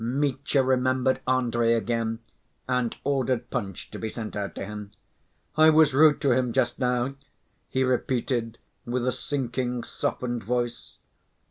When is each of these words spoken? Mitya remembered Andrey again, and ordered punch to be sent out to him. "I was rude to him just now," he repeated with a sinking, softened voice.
Mitya 0.03 0.63
remembered 0.63 1.19
Andrey 1.27 1.75
again, 1.75 2.17
and 2.67 2.95
ordered 3.03 3.51
punch 3.51 3.91
to 3.91 3.99
be 3.99 4.09
sent 4.09 4.35
out 4.35 4.55
to 4.55 4.65
him. 4.65 4.89
"I 5.55 5.69
was 5.69 5.93
rude 5.93 6.19
to 6.21 6.31
him 6.31 6.53
just 6.53 6.79
now," 6.79 7.13
he 7.69 7.83
repeated 7.83 8.57
with 8.83 9.05
a 9.07 9.11
sinking, 9.11 9.83
softened 9.83 10.43
voice. 10.43 10.97